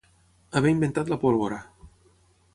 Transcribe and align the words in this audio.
Haver 0.59 0.71
inventat 0.75 1.13
la 1.13 1.19
pólvora. 1.27 1.61